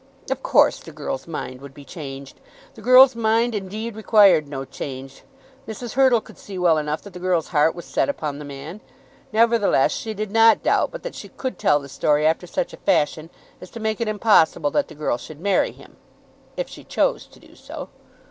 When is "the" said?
0.79-0.91, 2.73-2.81, 7.13-7.19, 8.39-8.43, 11.79-11.87, 14.87-14.95